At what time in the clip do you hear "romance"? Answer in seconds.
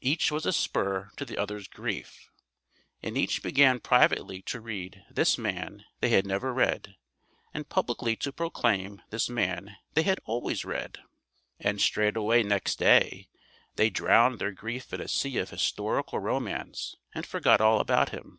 16.20-16.94